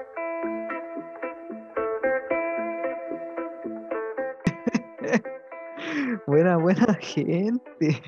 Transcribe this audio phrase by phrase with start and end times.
[6.26, 8.02] Buena, buena gente.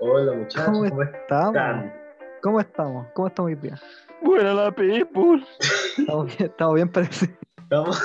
[0.00, 1.54] Hola muchachos, ¿Cómo ¿cómo, estamos?
[1.54, 1.92] están?
[2.42, 3.06] ¿Cómo estamos?
[3.14, 3.78] ¿Cómo estamos hoy día?
[4.22, 5.44] Buena la people.
[5.98, 7.36] Estamos bien, estamos bien, parece.
[7.62, 8.02] Estamos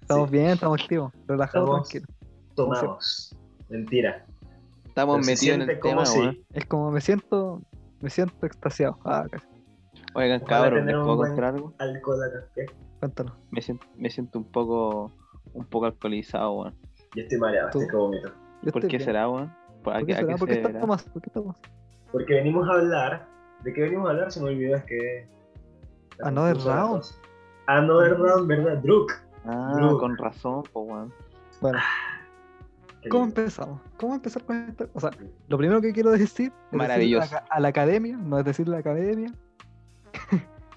[0.00, 2.16] Estamos bien, estamos activos, relajados, Estamos- tranquilos.
[2.54, 3.36] tomados.
[3.68, 4.24] Mentira.
[4.86, 6.44] Estamos metidos en el como tema, si.
[6.54, 7.60] Es como me siento,
[8.00, 8.98] me siento extasiado.
[9.04, 9.46] Ah, casi.
[10.16, 11.72] Oigan, cabrón, ¿les puedo contar algo?
[11.78, 12.46] alcohol acá.
[12.54, 12.66] ¿qué?
[13.00, 13.36] Cuéntalo.
[13.50, 15.12] Me siento, me siento un poco
[15.52, 16.74] un poco alcoholizado, weón.
[17.14, 17.80] Yo estoy mareado, Tú.
[17.80, 18.30] estoy que vomito.
[18.72, 19.54] ¿Por qué será, weón?
[19.82, 20.36] ¿Por, a ¿Por qué- será?
[20.36, 21.04] ¿Por qué tomando?
[21.12, 21.56] ¿Por qué estamos?
[22.12, 23.26] Porque venimos a hablar.
[23.62, 24.32] ¿De qué venimos a hablar?
[24.32, 25.28] Se me olvidó, es que.
[26.22, 27.02] Another round.
[27.66, 28.78] Another round, ¿verdad?
[28.82, 29.12] Druk.
[29.44, 30.00] Ah, Druk.
[30.00, 31.12] con razón, pues, weón.
[31.60, 31.78] Bueno,
[33.02, 33.80] Qué ¿cómo empezamos?
[33.98, 34.88] ¿Cómo empezar con esto?
[34.94, 35.10] O sea,
[35.48, 37.34] lo primero que quiero decir es Maravilloso.
[37.36, 39.32] a, la- a la academia, no es decirle a la academia,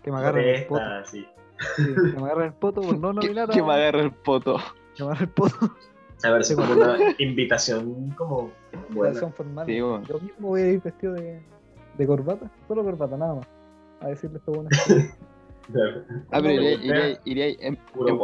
[0.04, 0.84] que me agarren el poto.
[1.06, 1.28] Sí.
[1.76, 3.54] Sí, que me agarren el poto por no Que, nominar a...
[3.54, 4.58] que me agarre el poto.
[4.96, 5.56] que me agarren el poto.
[6.24, 8.52] A ver, es como una invitación como
[8.90, 9.10] buena.
[9.14, 9.66] Relación formal.
[9.66, 10.04] Sí, bueno.
[10.06, 11.42] Yo mismo voy a ir vestido de,
[11.98, 13.48] de corbata, solo corbata, nada más.
[14.02, 14.70] A decirle esto bueno.
[15.72, 16.02] Claro.
[16.32, 17.80] Ah, pero iría, iría- iría en, en-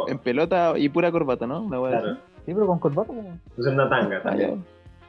[0.08, 1.62] en pelota y pura corbata, ¿no?
[1.62, 2.12] Una Claro.
[2.14, 2.20] así.
[2.48, 3.22] Sí, pero con corbata, como.
[3.22, 4.66] Entonces una tanga Ah, también.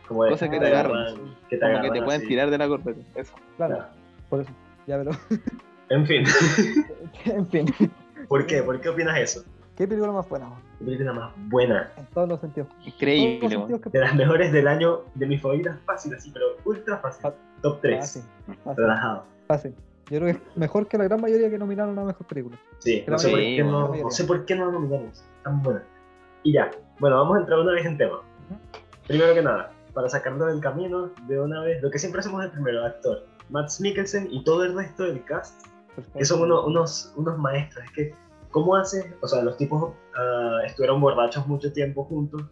[0.07, 0.97] Como de, Cosa que te te agarran.
[0.99, 1.35] agarran.
[1.49, 3.01] Que te, Como que agarran te pueden tirar de la corbata.
[3.15, 3.33] Eso.
[3.57, 3.91] Claro, Claro.
[4.29, 4.51] por eso.
[4.87, 5.11] Ya, pero.
[5.89, 6.25] En fin.
[7.25, 7.67] en fin.
[8.29, 8.63] ¿Por qué?
[8.63, 9.45] ¿Por qué opinas eso?
[9.77, 10.49] ¿Qué película más buena?
[10.81, 11.93] La película más buena.
[11.97, 12.69] En todos los sentidos.
[12.85, 13.61] Increíble, los weón.
[13.61, 17.31] sentidos que De las mejores del año, de mis favoritas fácil, así, pero ultra fácil.
[17.63, 17.99] Top 3.
[17.99, 18.23] Fácil,
[18.65, 19.25] fácil, Relajado.
[19.47, 19.75] fácil.
[20.11, 22.57] Yo creo que es mejor que la gran mayoría que nominaron a mejor película.
[22.79, 25.25] Sí, no la sé, qué no sé por qué no la nominamos.
[25.43, 25.83] Tan buena.
[26.43, 26.71] Y ya.
[27.01, 28.21] Bueno, vamos a entrar una vez en tema.
[29.09, 32.51] Primero que nada, para sacarlo del camino de una vez, lo que siempre hacemos el
[32.51, 33.25] primero, actor.
[33.51, 36.19] Matt Mikkelsen y todo el resto del cast, Perfecto.
[36.19, 37.85] que son uno- unos, unos maestros.
[37.85, 38.15] Es que,
[38.51, 39.13] ¿cómo hace?
[39.23, 42.43] O sea, los tipos ah, estuvieron borrachos mucho tiempo juntos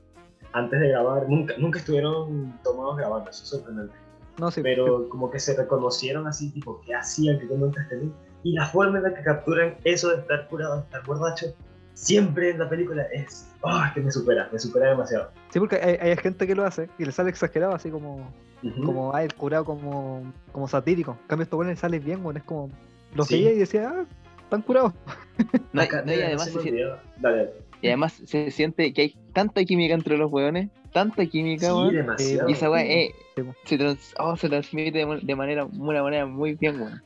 [0.52, 1.28] antes de grabar.
[1.28, 3.94] Nunca, nunca estuvieron tomados grabando, eso es sorprendente.
[4.38, 7.38] No, sí, pero como que se reconocieron así, tipo, ¿qué hacían?
[7.38, 8.12] ¿Qué cómo entretenían?
[8.42, 11.46] Y la forma en la que capturan eso de estar curado, de estar borracho,
[11.94, 13.92] siempre en la película es, ¡ah!
[13.94, 15.30] que me supera, me supera demasiado.
[15.50, 18.28] Sí, porque hay, hay gente que lo hace y le sale exagerado, así como,
[18.64, 18.82] Ujú.
[18.84, 21.12] como ah, el curado como, como satírico.
[21.22, 22.70] En cambio, esto bueno le sale bien, bueno, es como.
[23.14, 23.34] Lo Sí.
[23.36, 24.04] veía y decía, ah,
[24.42, 24.92] están curados.
[25.72, 26.98] No, Acá- no, y además se siente- olvidó.
[27.18, 27.50] Dale, dale.
[27.82, 31.94] Y además se siente que hay tanta química entre los weones, tanta química, Sí, weón.
[31.94, 32.48] demasiado.
[32.48, 33.14] y esa weá eh,
[33.64, 37.02] se, trans- oh, se transmite de, de manera, una manera muy bien, weón.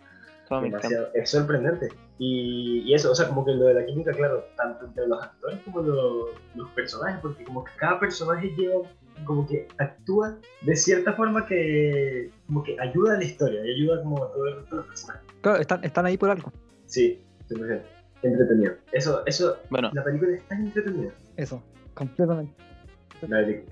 [1.14, 1.88] Es sorprendente.
[2.18, 5.22] Y, y eso, o sea, como que lo de la química, claro, tanto entre los
[5.22, 8.80] actores como lo- los personajes, porque como que cada personaje lleva,
[9.24, 14.02] como que actúa de cierta forma que, como que ayuda a la historia y ayuda
[14.02, 15.22] como a todo el resto de los personajes.
[15.40, 16.52] Claro, están, están ahí por algo.
[16.86, 17.82] Sí, 100%.
[18.22, 18.72] Entretenido.
[18.92, 21.12] Eso, eso, Bueno, la película es tan entretenida.
[21.36, 21.62] Eso,
[21.94, 22.52] completamente.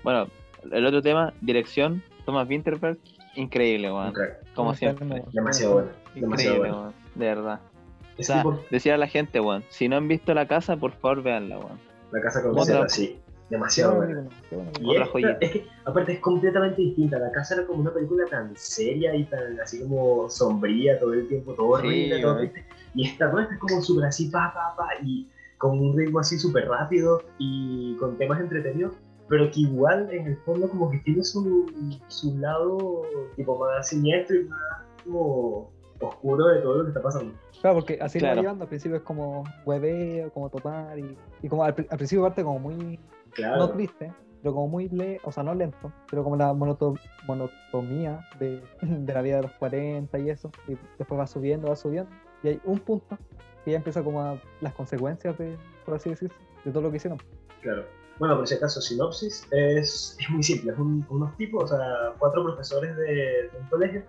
[0.03, 0.27] Bueno,
[0.71, 2.97] el otro tema, dirección, Thomas Winterberg,
[3.35, 4.13] increíble, weón.
[4.13, 4.53] crack.
[4.53, 5.23] Como Está siempre.
[5.31, 5.89] Demasiado bueno.
[6.15, 6.77] Demasiado Increíble, bueno.
[6.81, 6.93] weón.
[7.15, 7.59] De verdad.
[7.61, 10.75] O Es sea, tipo decir a la gente, weón, si no han visto la casa,
[10.77, 11.79] por favor, véanla, weón.
[12.11, 13.19] la casa con otra- sí.
[13.49, 14.27] Demasiado buena.
[14.51, 15.37] Otra esta, joyita.
[15.39, 17.17] es que, aparte, es completamente distinta.
[17.17, 21.27] La casa era como una película tan seria y tan así como sombría todo el
[21.29, 22.51] tiempo, todo Sí, horrible, todo güey.
[22.51, 22.69] triste.
[22.93, 26.19] Y esta no, esta es como súper así, pa, pa, pa, y con un ritmo
[26.19, 28.93] así súper rápido y con temas entretenidos,
[29.29, 31.71] pero que igual en el fondo como que tiene su,
[32.07, 33.03] su lado
[33.37, 34.59] tipo más siniestro y más
[35.05, 37.33] como oscuro de todo lo que está pasando.
[37.61, 38.35] Claro, porque así lo Claro.
[38.35, 38.63] va llevando.
[38.65, 42.99] Al principio es como hueveo, como tomar y, y como al principio parte como muy,
[43.37, 43.57] Claro.
[43.57, 48.27] no triste, pero como muy le, o sea, no lento, pero como la monoto, monotomía
[48.39, 52.11] de, de la vida de los 40 y eso, y después va subiendo, va subiendo,
[52.43, 53.17] y hay un punto
[53.63, 55.55] que ya empieza como a, las consecuencias de,
[55.85, 57.19] por así decirse, de todo lo que hicieron.
[57.61, 57.85] Claro.
[58.19, 60.71] Bueno, por si acaso, sinopsis es, es muy simple.
[60.71, 64.03] Es un- unos tipos, o sea, cuatro profesores de, de un colegio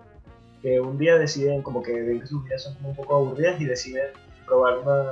[0.63, 3.61] que un día deciden, como que ven que sus vidas son como un poco aburridas
[3.61, 4.07] y deciden
[4.49, 5.05] probar una,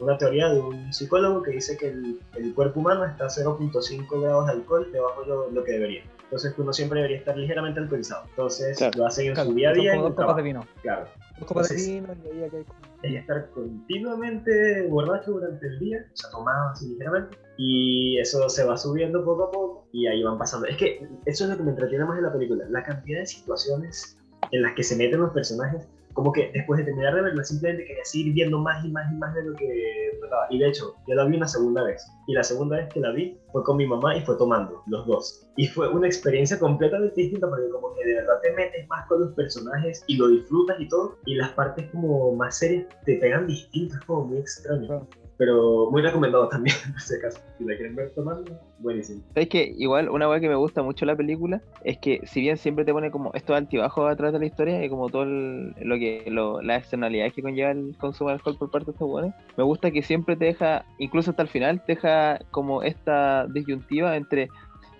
[0.00, 4.20] una teoría de un psicólogo que dice que el, el cuerpo humano está a 0.5
[4.20, 6.02] grados de alcohol debajo de lo, lo que debería.
[6.24, 8.24] Entonces uno siempre debería estar ligeramente alcoholizado.
[8.30, 8.98] Entonces Claro.
[8.98, 9.94] lo hacen en Claro, su día a día.
[9.96, 10.66] dos copas de vino.
[10.82, 11.06] Claro.
[11.38, 12.64] Dos copas de vino y ahí hay
[13.02, 18.64] es estar continuamente borracho durante el día, o sea, tomado así ligeramente, y eso se
[18.64, 20.66] va subiendo poco a poco, y ahí van pasando.
[20.68, 23.26] Es que eso es lo que me entretiene más en la película, la cantidad de
[23.26, 24.16] situaciones
[24.52, 27.84] en las que se meten los personajes como que después de terminar de verla, simplemente
[27.84, 30.46] quería seguir viendo más y más y más de lo que trataba.
[30.50, 32.06] Y de hecho, yo la vi una segunda vez.
[32.26, 35.06] Y la segunda vez que la vi fue con mi mamá y fue tomando, los
[35.06, 35.46] dos.
[35.56, 39.20] Y fue una experiencia completamente distinta porque como que de verdad te metes más con
[39.20, 41.16] los personajes y lo disfrutas y todo.
[41.26, 44.86] Y las partes como más serias te pegan distintas, como muy extraño.
[44.86, 45.21] Claro.
[45.38, 47.40] Pero muy recomendado también, por si acaso.
[47.58, 49.22] Si la quieren ver tomando, buenísimo.
[49.34, 52.56] ¿Sabes que Igual, una weá que me gusta mucho la película es que, si bien
[52.58, 55.96] siempre te pone como estos altibajos atrás de la historia y como todo el- lo
[55.96, 59.34] que lo, las externalidades que conlleva el consumo de alcohol por parte de estos weones,
[59.56, 64.16] me gusta que siempre te deja, incluso hasta el final, te deja como esta disyuntiva
[64.16, 64.48] entre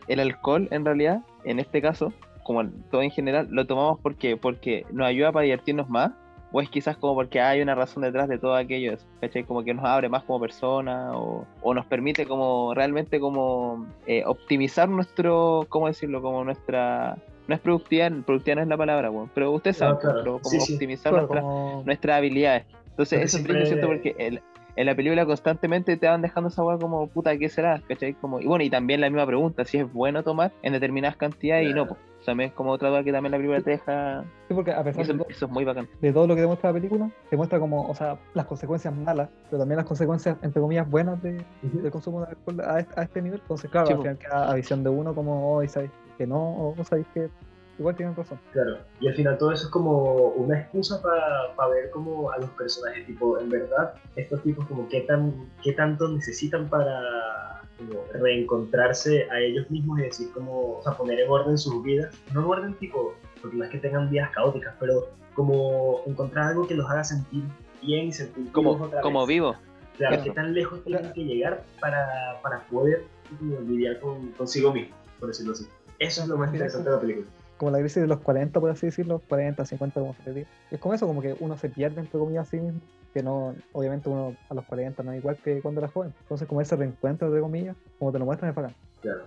[0.09, 2.13] el alcohol, en realidad, en este caso,
[2.43, 6.13] como todo en general, lo tomamos porque, porque nos ayuda para divertirnos más.
[6.53, 9.45] O es quizás como porque hay una razón detrás de todo aquello, ¿cachai?
[9.45, 14.23] Como que nos abre más como persona o, o nos permite como realmente como eh,
[14.27, 16.21] optimizar nuestro, ¿cómo decirlo?
[16.21, 17.17] Como nuestra...
[17.49, 20.19] No es productividad, productividad no es la palabra, weón, pero usted sabe, No, claro.
[20.19, 20.75] pero como Sí, sí.
[20.75, 22.65] optimizar Claro, nuestra- como- nuestras habilidades.
[22.91, 23.87] Entonces, Porque eso es siempre- triste, ¿cierto?
[23.89, 24.43] Porque el-
[24.77, 27.81] en la película constantemente te van dejando esa weá como, puta, ¿qué será?
[27.89, 28.15] ¿Cachai?
[28.15, 31.69] Como, y bueno, y también la misma pregunta, si es bueno tomar en determinadas cantidades
[31.71, 32.01] y no, pues.
[32.25, 34.25] También es como otra duda que también la película te deja.
[34.49, 35.89] Sí, porque a pesar Eso, de todo, eso es muy bacán.
[36.01, 39.29] de todo lo que demuestra la película, te muestra como, o sea, las consecuencias malas,
[39.51, 41.81] pero también las consecuencias, entre comillas, buenas de, Ujú.
[41.83, 43.41] del consumo de alcohol a este, a este nivel.
[43.41, 46.37] Entonces, claro, Sí, al final queda a visión de uno como hoy sabéis que no,
[46.69, 47.29] o vos sabéis que
[47.79, 48.39] igual tienen razón.
[48.53, 52.51] Claro, y al final todo eso es como una excusa para ver como a los
[52.51, 59.29] personajes, tipo, en verdad, estos tipos como qué, tan, qué tanto necesitan para como, reencontrarse
[59.31, 62.47] a ellos mismos y decir como, o sea, poner en orden sus vidas, no en
[62.47, 66.89] orden tipo, porque no es que tengan vidas caóticas, pero como encontrar algo que los
[66.91, 67.43] haga sentir
[67.83, 69.29] bien y sentir vivos Como, otra como vez.
[69.29, 69.53] vivo.
[69.97, 70.23] Claro, Claro.
[70.25, 73.05] qué tan lejos tienen que llegar para, para poder
[73.39, 75.67] como, lidiar con, consigo mismo, por decirlo así.
[75.99, 77.27] Eso es lo más Sí, interesante de la película.
[77.59, 80.49] Como la crisis de los 40, por así decirlo, 40, 50, como se le diga.
[80.71, 82.81] Es como eso, como que uno se pierde, entre comillas, a sí mismo.
[83.15, 86.13] Que no, obviamente uno a los 40 no es igual que cuando era joven.
[86.23, 88.75] Entonces, como ese reencuentro, entre comillas, como te lo muestran, es bacán.
[89.03, 89.21] Claro,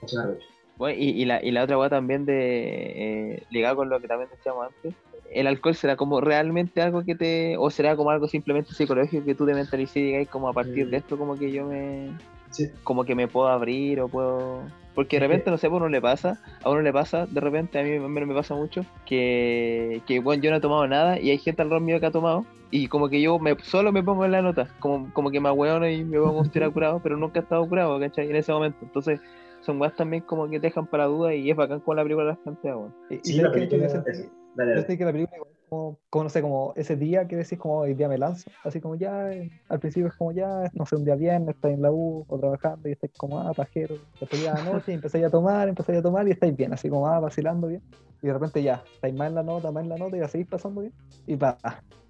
[0.00, 0.48] muchas gracias.
[0.78, 4.08] Bueno, y, y la, y la otra weá también de eh, ligado con lo que
[4.08, 4.94] también decíamos antes,
[5.30, 9.34] el alcohol será como realmente algo que te, o será como algo simplemente psicológico que
[9.34, 10.90] tú te mentalices y digas como a partir Mm.
[10.90, 12.10] de esto como que yo me,
[12.50, 12.70] Sí.
[12.84, 14.62] como que me puedo abrir o puedo,
[14.94, 17.78] porque de repente no sé, a uno le pasa, a uno le pasa, de repente
[17.78, 21.18] a mí al menos me pasa mucho, que, que bueno, yo no he tomado nada
[21.20, 24.02] y hay gente alrededor mío que ha tomado y como que yo me, solo me
[24.02, 27.16] pongo en la nota, como, como que me ahueono y me pongo a curado, pero
[27.16, 28.28] nunca he estado curado, ¿cachai?
[28.30, 29.20] En ese momento, entonces
[29.60, 32.26] son weas también como que te dejan para duda y es bacán con la película
[32.26, 32.94] las plantea, weón.
[33.10, 35.98] Y, y Sí, la de película es- Dale, Yo sé que la película igual como,
[36.10, 38.94] como, no sé, como ese día que decís como hoy día me lanzo, así como
[38.96, 41.90] ya, eh, al principio es como ya, no sé, un día viernes, estáis en la
[41.90, 45.68] U o trabajando y estáis como, ah, pajero, después ya anoche y empezáis a tomar,
[45.68, 47.82] empezáis a tomar y estáis bien, así como, ah, vacilando bien,
[48.20, 50.28] y de repente ya, estáis más en la nota, más en la nota y la
[50.28, 50.92] seguís pasando bien,
[51.26, 51.58] y pa,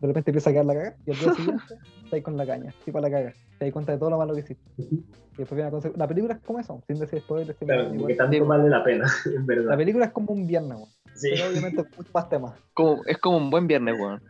[0.00, 1.74] de repente empieza a quedar la caga, y al día siguiente
[2.04, 4.40] estáis con la caña, tipo la caga, te das cuenta de todo lo malo que
[4.40, 8.06] hiciste, y después viene la conse- la película es como eso, sin decir spoilers, Claro,
[8.06, 10.78] que tanto vale la pena, en la película es como un viernes,
[11.22, 11.30] Sí.
[11.34, 12.54] pero obviamente muchos más temas.
[12.74, 14.20] Como, es como un buen viernes, weón,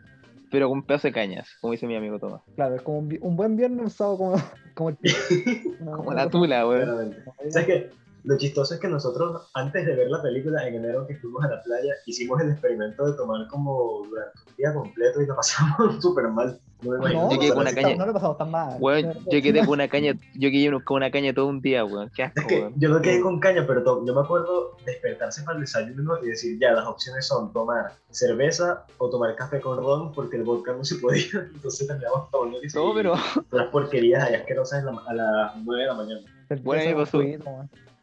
[0.51, 2.41] pero con un pedazo de cañas, como dice mi amigo Tomás.
[2.55, 4.35] Claro, es como un, un buen viernes usado como,
[4.75, 4.97] como el
[5.79, 7.15] Como la tula, weón.
[7.49, 8.02] ¿Sabes qué?
[8.23, 11.49] Lo chistoso es que nosotros, antes de ver la película, en enero que fuimos a
[11.49, 16.01] la playa, hicimos el experimento de tomar como durante un día completo y lo pasamos
[16.01, 16.59] súper mal.
[16.83, 17.81] No me imagino No, Yo quedé pasar con una así.
[17.81, 18.75] caña- no le pasamos tan mal.
[18.79, 22.09] Weón, yo quedé con una caña, yo quedé con una caña todo un día, weón.
[22.15, 22.73] Qué asco, Es que weón.
[22.77, 26.57] yo no quedé con caña, pero yo me acuerdo despertarse para el desayuno y decir,
[26.61, 30.83] ya, las opciones son tomar cerveza o tomar café con ron, porque el vodka no
[30.85, 33.15] se podía, entonces terminamos tomando que sí, No, pero
[33.51, 36.21] las porquerías ahí asquerosas la- a las 9 de la mañana.
[36.63, 37.19] Bueno, a mí me pasó.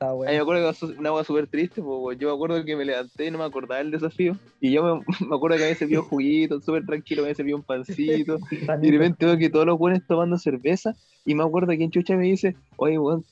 [0.01, 2.19] Está a mí me acuerdo que una agua súper triste, weón.
[2.19, 4.35] Yo me acuerdo que me levanté y no me acordaba del desafío.
[4.59, 7.57] Y yo me, me acuerdo que a veces vio juguito, súper tranquilo, a veces vio
[7.57, 8.39] un pancito.
[8.51, 10.95] Y de repente veo que todos los buenos tomando cerveza.
[11.27, 13.27] Y me acuerdo que en Chucha me dice, oye, weón,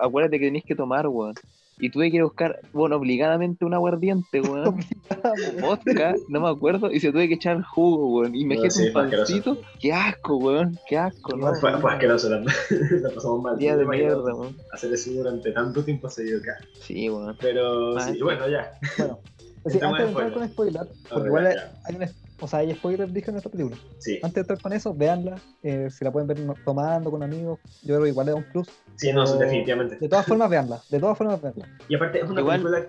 [0.00, 1.32] acuérdate que tenés que tomar, weón.
[1.82, 4.76] Y tuve que ir a buscar, bueno, obligadamente un aguardiente, weón.
[5.60, 8.36] vodka, no me acuerdo, y se tuve que echar jugo, weón.
[8.36, 9.58] Y me No, sí, un pancito.
[9.80, 11.52] Qué asco, weón, qué asco, ¿no?
[11.56, 12.38] Fue, fue asqueroso, la,
[12.70, 13.58] la pasamos mal.
[13.58, 14.56] Día de mierda, weón.
[14.72, 16.56] Hacer eso durante tanto tiempo seguido acá.
[16.80, 17.36] Sí, weón.
[17.40, 18.14] Pero Mal.
[18.14, 18.78] sí, bueno, ya.
[18.98, 19.18] Bueno,
[19.66, 21.72] sí, Entremos antes de en entrar con spoiler, A porque igual ya.
[21.84, 22.02] hay un,
[22.42, 23.76] o sea, hay spoilers dije en esta película.
[23.98, 27.60] Sí, Antes de entrar con eso, véanla, eh, si la pueden ver tomando con amigos,
[27.82, 28.68] yo creo que igual le da un plus.
[28.96, 29.96] sí, no, definitivamente.
[29.96, 31.68] De todas formas, véanla, de todas formas, véanla.
[31.88, 32.86] Y aparte es una Igual- película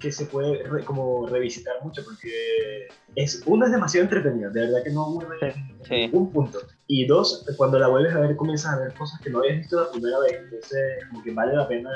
[0.00, 4.82] que se puede re- como revisitar mucho porque es uno es demasiado entretenida, de verdad
[4.84, 5.94] que no aburre en Sí.
[5.94, 6.58] ningún punto.
[6.86, 9.80] Y dos, cuando la vuelves a ver comienzas a ver cosas que no habías visto
[9.80, 11.90] la primera vez, entonces como que vale la pena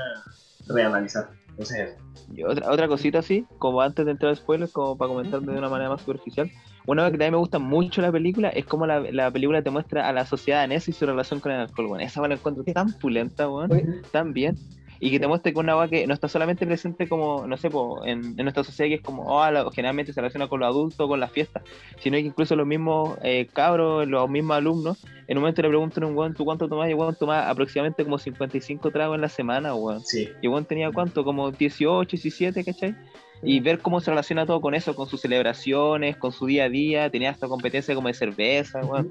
[0.68, 1.28] reanalizar.
[1.50, 1.97] Entonces,
[2.33, 5.59] Y otra, otra cosita así, como antes de entrar a spoilers, como para comentarme de
[5.59, 6.50] una manera más superficial.
[6.88, 9.71] Una cosa que también me gusta mucho la película es como la, la película te
[9.71, 12.00] muestra a la sociedad danesa y su relación con el alcohol, weón.
[12.00, 14.57] Esa weón la encuentro tan pulenta, weón, Oye, tan bien.
[15.00, 17.71] Y que te muestre que una weá que no está solamente presente como, no sé,
[17.71, 20.66] po, en, en nuestra sociedad que es como, oh, lo- generalmente se relaciona con los
[20.68, 21.62] adultos, con las fiestas,
[22.00, 26.02] sino que incluso los mismos eh, cabros, los mismos alumnos, en un momento le preguntan
[26.02, 26.88] a un weón, ¿tú cuánto tomás?
[26.88, 30.00] Y el weón tomaba aproximadamente como 55 tragos en la semana, weón.
[30.00, 30.30] sí.
[30.42, 32.97] Y Juan tenía cuánto, como 18, 17, ¿cachai?
[33.42, 36.68] Y ver cómo se relaciona todo con eso, con sus celebraciones, con su día a
[36.68, 39.11] día, tenía hasta competencia como de cerveza, weón.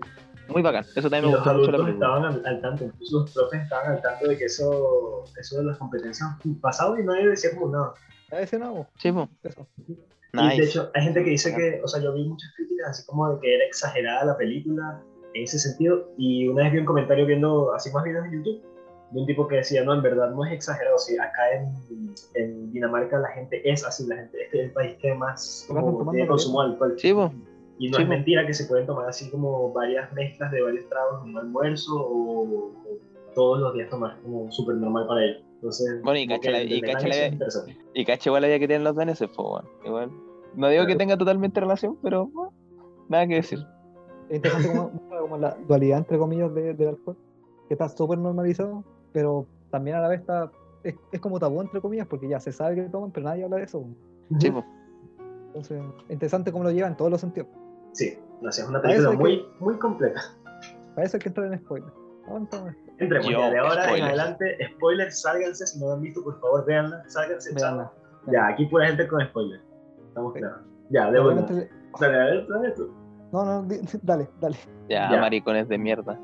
[0.49, 3.31] Muy bacán, eso también Y me gustó mucho la estaban al, al tanto, incluso los
[3.31, 6.29] profes estaban al tanto de que eso, eso de las competencias
[6.61, 7.93] pasaba y nadie decía como nada.
[8.31, 9.09] a ese no, Sí,
[9.43, 9.67] eso.
[9.85, 9.93] Y
[10.37, 10.63] de Nice.
[10.63, 13.39] hecho, hay gente que dice que, o sea, yo vi muchas críticas así como de
[13.41, 15.01] que era exagerada la película
[15.33, 16.11] en ese sentido.
[16.17, 18.61] Y una vez vi un comentario viendo así más videos en YouTube
[19.11, 20.97] de un tipo que decía, no, en verdad no es exagerado.
[20.97, 24.97] Si acá en, en Dinamarca la gente es así, la gente, este es el país
[25.01, 26.95] que más como, tiene consumo de alcohol.
[26.97, 27.09] Sí.
[27.79, 30.89] Y no Sí, es mentira que se pueden tomar así como varias mezclas de varios
[30.89, 32.71] tragos en un almuerzo o, o
[33.35, 35.43] todos los días tomar como súper normal para ellos.
[35.55, 37.07] Entonces, Bueno, y cacha que la- y cacha.
[37.93, 39.65] Y igual la vida que tienen los daneses, pues, weón.
[39.85, 40.11] Igual.
[40.55, 40.97] No digo que Claro.
[40.97, 42.51] tenga totalmente relación, pero bueno,
[43.09, 43.59] nada que decir.
[44.29, 47.15] Es interesante como, como la dualidad, entre comillas, de- del alcohol,
[47.67, 48.83] que está súper normalizado,
[49.17, 50.51] pero también a la vez está,
[50.83, 53.57] es, es como tabú, entre comillas, porque ya se sabe que toman, pero nadie habla
[53.57, 53.83] de eso.
[54.39, 54.53] Sí.
[55.47, 57.47] Entonces, interesante cómo lo lleva en todos los sentidos.
[57.93, 60.21] Sí, no sé, es una película muy, muy completa.
[60.93, 61.89] Para eso hay que entrar en spoiler.
[62.27, 62.93] Vamos a entrar en spoiler.
[62.99, 64.07] Entremos, Yo, ya de ahora en spoilers.
[64.09, 67.75] adelante, spoilers, sálganse, si no lo han visto, por favor, véanla, sálganse, chao.
[67.75, 67.91] Veanla.
[68.31, 69.63] Ya, aquí pura gente con spoilers.
[70.09, 70.39] Estamos Sí.
[70.41, 70.59] claros.
[70.91, 71.43] Ya, de vuelta.
[71.45, 72.93] Obviamente- Dale, dale, dale tú.
[73.31, 73.67] No, no,
[74.03, 74.55] dale, dale.
[74.89, 75.19] Ya, Ya.
[75.19, 76.19] maricones de mierda.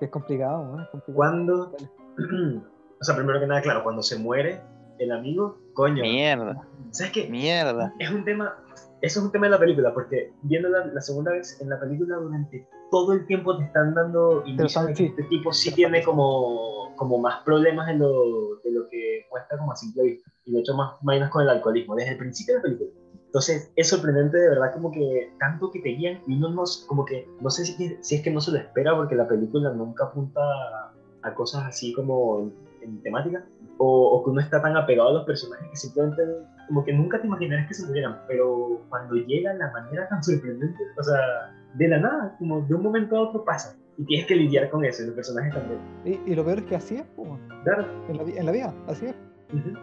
[0.00, 0.82] Es complicado, ¿no?
[0.82, 1.14] Es complicado.
[1.14, 1.90] Cuando, Dale.
[3.00, 4.60] o sea, primero que nada, claro, cuando se muere
[4.98, 7.28] el amigo, coño, Mierda, ¿sabes qué?
[7.28, 7.92] mierda.
[7.98, 8.56] Es un tema,
[9.00, 11.80] eso es un tema de la película, porque viendo la, la segunda vez en la
[11.80, 16.04] película, durante todo el tiempo te están dando indicios de que este tipo sí tiene
[16.04, 20.30] como, como más problemas de lo, de lo que muestra como a simple vista.
[20.44, 22.90] Y de hecho más vainas con el alcoholismo, desde el principio de la película.
[23.24, 27.06] Entonces es sorprendente de verdad como que tanto que te guían y uno no, como
[27.06, 30.04] que, no sé si, si es que no se lo espera porque la película nunca
[30.04, 30.91] apunta a,
[31.22, 32.50] a cosas así como
[32.82, 33.44] en, temática
[33.78, 36.22] o, o que uno está tan apegado a los personajes que simplemente
[36.68, 40.78] como que nunca te imaginarías que se murieran, pero cuando llega la manera tan sorprendente,
[40.98, 44.36] o sea, de la nada, como de un momento a otro pasa y tienes que
[44.36, 45.80] lidiar con eso y los personajes también.
[46.04, 47.28] Y, y lo peor es que así es, pues,
[47.64, 47.86] Claro.
[48.08, 49.14] en, la, en la vida, así es.
[49.52, 49.78] Ujú.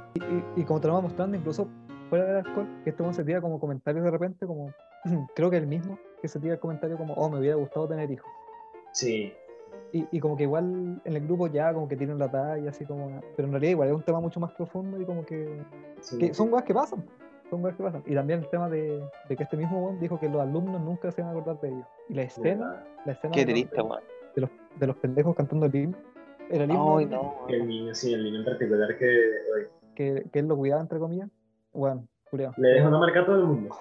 [0.56, 1.68] Y, y como te lo va mostrando, incluso
[2.10, 4.74] fuera del alcohol, que este se tira como comentarios de repente, como
[5.36, 8.10] creo que el mismo que se tira el comentario como, oh, me hubiera gustado tener
[8.12, 8.30] hijos.
[8.92, 9.32] Sí,
[9.92, 12.86] Y, y como que igual en el grupo ya como que tienen la talla, así
[12.86, 15.62] como, pero en realidad igual es un tema mucho más profundo y como que,
[16.02, 16.18] sí.
[16.20, 17.04] que son cosas que pasan,
[17.50, 18.04] son cosas que pasan.
[18.06, 21.12] Y también el tema de, de que este mismo weón dijo que los alumnos nunca
[21.12, 21.88] se van a acordar de ellos.
[22.08, 22.86] Y la escena, verdad.
[23.06, 23.76] la escena Qué de, los- triste,
[24.36, 25.98] de los, de los pendejos cantando el himno,
[26.52, 27.34] era el himno Ay, de- no.
[27.50, 29.22] El niño, sí, el niño en particular que
[29.96, 31.30] que, que él lo cuidaba, entre comillas.
[31.74, 33.76] Bueno, le deja una marca a todo el mundo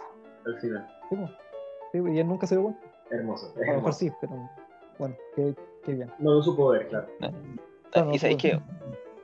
[0.47, 0.89] al final.
[1.93, 2.81] Sí, y él nunca se dio cuenta.
[3.11, 3.99] Hermoso, es A lo mejor hermoso.
[3.99, 4.33] sí, pero
[4.99, 6.11] bueno, qué, qué bien.
[6.19, 7.07] No lo supo ver, claro.
[7.91, 8.61] Claro, y sabéis que,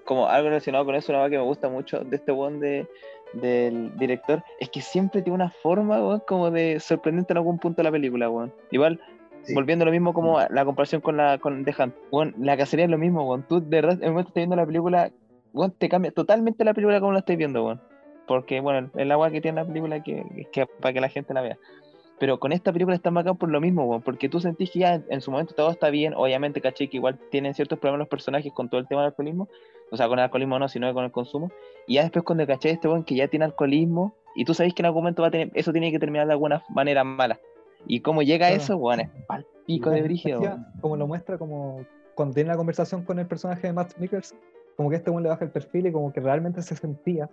[0.05, 2.87] como algo relacionado con eso, una cosa que me gusta mucho de este one de,
[3.35, 7.79] del director, es que siempre tiene una forma, weón, como de sorprendente en algún punto
[7.79, 8.53] de la película, weón.
[8.71, 9.01] Igual,
[9.43, 9.53] Sí.
[9.55, 12.57] volviendo a lo mismo como a la comparación con la con The Hunt, weón, la
[12.57, 13.43] cacería es lo mismo, weón.
[13.47, 15.11] Tú, de verdad, en el momento que estás viendo la película,
[15.53, 17.81] weón, te cambia totalmente la película como la estás viendo, weón.
[18.27, 21.43] Porque, bueno, el agua que tiene la película que, que para que la gente la
[21.43, 21.59] vea.
[22.19, 24.95] Pero con esta película está bacán por lo mismo, weón, porque tú sentís que ya
[24.95, 28.09] en, en su momento todo está bien, obviamente, caché que igual tienen ciertos problemas los
[28.09, 29.49] personajes con todo el tema del alcoholismo,
[29.91, 31.51] o sea, con el alcoholismo no, sino con el consumo,
[31.87, 34.83] y ya después cuando caché este weón que ya tiene alcoholismo, y tú sabes que
[34.83, 37.41] en algún momento va a tener, eso tiene que terminar de alguna manera mala,
[37.87, 38.63] y cómo llega a Claro.
[38.63, 40.41] eso, weón, es pal pico de brígido.
[40.81, 44.39] Como lo muestra, como cuando tiene la conversación con el personaje de Matt Mikkelsen,
[44.77, 47.29] como que este weón le baja el perfil y como que realmente se sentía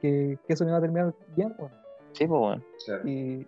[0.00, 1.72] que, que eso no iba a terminar bien, weón.
[2.12, 2.64] Sí, pues, weón.
[2.84, 3.08] Claro.
[3.08, 3.46] Y,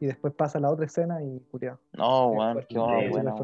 [0.00, 1.78] y después pasa la otra escena y culiao.
[1.92, 3.34] No, Es weón, qué bueno.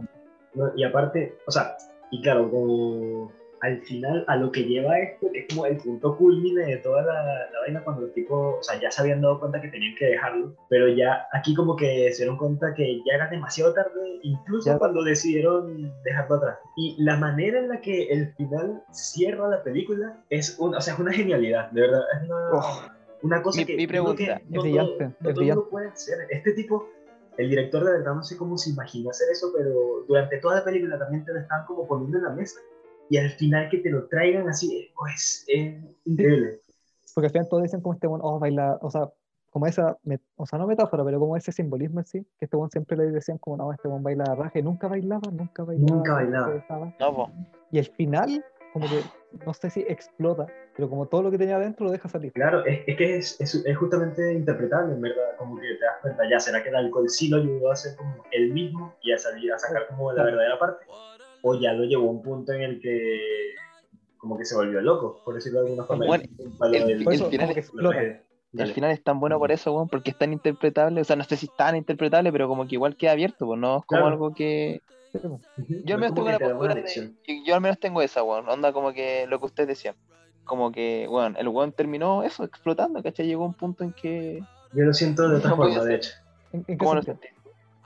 [0.54, 1.76] No, y aparte, o sea,
[2.10, 3.30] y claro, como
[3.62, 7.02] al final a lo que lleva esto, que es como el punto culmine de toda
[7.02, 7.12] la,
[7.52, 10.06] la vaina cuando los tipos, o sea, ya se habían dado cuenta que tenían que
[10.06, 14.70] dejarlo, pero ya aquí como que se dieron cuenta que ya era demasiado tarde, incluso
[14.70, 14.78] Ya.
[14.78, 16.58] cuando decidieron dejarlo atrás.
[16.76, 20.94] Y la manera en la que el final cierra la película es, un, o sea,
[20.94, 22.82] es una genialidad, de verdad, es una, Oh.
[23.22, 25.54] Una cosa Mi- que mi pregunta, no es brillante, todo- es no todo brillante.
[25.56, 26.18] mundo puede hacer.
[26.30, 26.88] Este tipo
[27.36, 30.64] el director de verdad no sé cómo se imaginó hacer eso, pero durante toda la
[30.64, 32.60] película también te lo estaban como poniendo en la mesa
[33.08, 35.74] y al final que te lo traigan así, pues es
[36.04, 36.60] increíble.
[37.14, 39.10] Porque al final todos dicen como este bueno, oh, baila, o sea,
[39.50, 39.96] como esa,
[40.36, 43.10] o sea, no metáfora, pero como ese simbolismo en sí, que este one siempre le
[43.10, 45.96] decían como, no, este one baila raja, y nunca bailaba, nunca bailaba.
[45.96, 46.54] Nunca bailaba.
[46.54, 46.94] estaba.
[47.00, 47.30] No, po.
[47.72, 49.00] Y el final, como que,
[49.44, 52.32] no sé si explota, pero como todo lo que tenía adentro lo deja salir.
[52.32, 55.96] Claro, es, es que es, es, es justamente interpretable, en verdad, como que te das
[56.02, 59.12] cuenta, ya, ¿será que el alcohol sí lo ayudó a ser como él mismo y
[59.12, 60.84] a salir a sacar como la verdadera parte?
[61.42, 63.18] ¿O ya lo llevó a un punto en el que
[64.18, 66.06] como que se volvió loco, por decirlo de alguna forma?
[66.06, 66.24] Bueno,
[66.72, 68.20] el- el eso, final que explota.
[68.52, 71.00] El final es tan bueno por eso, weón, porque es tan interpretable.
[71.00, 73.58] O sea, no sé si es tan interpretable, pero como que igual queda abierto, pues
[73.60, 74.14] no es como Claro.
[74.14, 74.82] algo que.
[75.12, 76.84] Yo al no menos tengo la postura de.
[76.94, 78.48] Yo, yo al menos tengo esa, weón.
[78.48, 79.94] Onda como que lo que ustedes decían.
[80.44, 83.26] Como que, weón, el weón terminó eso, explotando, ¿cachai?
[83.26, 84.40] Llegó a un punto en que.
[84.72, 86.10] Yo lo siento de otra No forma, de hecho.
[86.52, 87.02] ¿En, en qué ¿Cómo lo?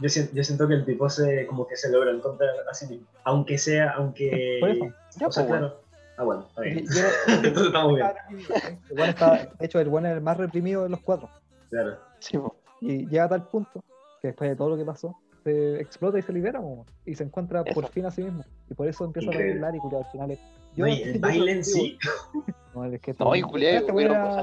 [0.01, 2.87] Yo siento, yo siento que el tipo se, como que se logra encontrar a sí
[2.89, 3.07] mismo.
[3.25, 4.57] Aunque sea, aunque...
[4.61, 4.85] Por eso.
[5.19, 5.81] Ya, o sea, pues, claro.
[6.17, 6.79] Ah, bueno, está bien.
[6.79, 8.07] Y- y era- Entonces estamos bien.
[8.91, 11.29] El bueno está, de hecho, el bueno es el más reprimido de los cuatro.
[11.71, 11.99] Claro.
[12.19, 12.57] Sí, po.
[12.81, 13.85] Y llega a tal punto
[14.21, 17.25] que después de todo lo que pasó, se explota y se libera, po, y se
[17.25, 18.45] encuentra por fin a sí mismo.
[18.71, 19.53] Y por eso empieza Increíble.
[19.53, 20.39] a bailar y culiao, al final es.
[20.77, 21.99] No, y sí, el baile en sí,
[22.75, 23.15] No, es que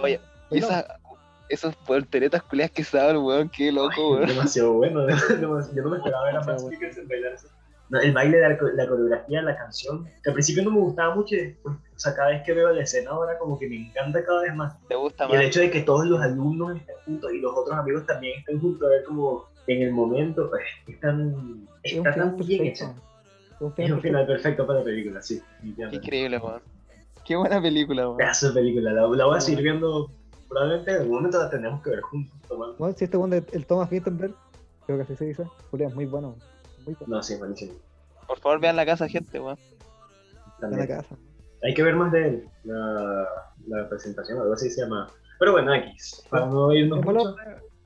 [0.01, 0.19] oye,
[0.51, 0.85] esa,
[1.49, 4.27] esas volteretas culiadas que sabe el weón, qué loco, Ay, weón.
[4.27, 5.01] demasiado bueno.
[5.05, 6.63] demasiado- Yo no me esperaba ver a Max.
[6.69, 7.47] Mikkelsen bailar eso.
[7.89, 10.79] No, el baile, de la, co- la coreografía, la canción, que al principio no me
[10.79, 13.75] gustaba mucho después, o sea, cada vez que veo la escena ahora como que me
[13.75, 14.75] encanta cada vez más.
[14.87, 15.47] ¿Te gusta Y el más?
[15.47, 18.87] hecho de que todos los alumnos estén juntos y los otros amigos también estén juntos,
[18.87, 22.95] a ver como en el momento, pues, es tan, Es un está tan bien perfecto.
[23.61, 25.39] Es un Es final un final perfecto para la película, sí.
[25.63, 26.61] Increíble, weón.
[27.25, 28.17] Qué buena película, weón.
[28.17, 30.09] De película, la, la voy a seguir viendo,
[30.49, 32.39] probablemente en algún momento la tenemos que ver juntos.
[32.47, 32.75] tomando.
[32.77, 34.33] Bueno, si este de el Thomas Wittenberg,
[34.85, 36.35] creo que así se dice, Julián, es muy bueno.
[36.85, 37.15] Muy bueno.
[37.17, 37.73] No, sí, buenísimo.
[38.27, 39.59] Por favor, vean la casa, gente, weón.
[40.59, 41.15] La casa.
[41.63, 43.27] Hay que ver más de él, la,
[43.67, 45.07] la presentación, algo así se llama.
[45.37, 47.35] Pero bueno, X, para no irnos mucho,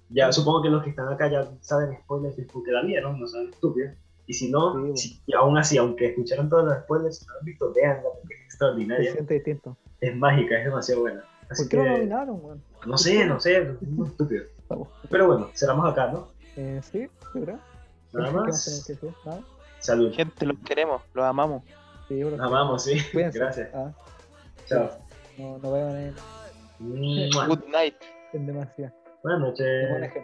[0.09, 3.49] ya supongo que los que están acá ya saben spoilers porque la vieron, no saben
[3.49, 3.93] estúpidos.
[4.27, 4.95] Y si no, Sí, bueno.
[4.97, 8.03] si- y aún así, aunque escucharon todos los spoilers, si no lo han visto, veanla
[8.03, 9.77] porque es se extraordinaria, siente distinto.
[10.01, 11.23] es mágica, es demasiado buena.
[11.49, 12.63] Así ¿Por qué no nominaron, weón?
[12.87, 13.67] no sé, no sé, es
[14.07, 14.43] estúpido.
[14.67, 14.87] Vamos.
[15.09, 16.27] Pero bueno, cerramos acá, ¿no?
[16.57, 17.59] Eh, sí, creo.
[18.13, 19.07] Nada ¿Qué más que?
[19.25, 19.41] Nada.
[19.79, 20.13] Salud.
[20.13, 21.63] Gente, los queremos, los amamos.
[22.07, 22.97] Sí, que- amamos, sí.
[23.11, 23.37] Cuídense.
[23.39, 23.69] Gracias.
[23.75, 23.91] Ah,
[24.65, 24.89] Chao.
[25.37, 26.15] no, no vayan.
[26.79, 27.95] Good night.
[28.33, 28.93] en demasiado.
[29.23, 30.23] Buenas Es buen noches.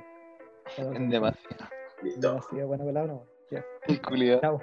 [0.96, 1.66] En demasiado.
[2.02, 2.28] Listo.
[2.30, 3.28] demasiado buena palabra, weón.
[3.88, 3.96] Ya.
[3.96, 4.42] Qué culiado.
[4.42, 4.62] Chao.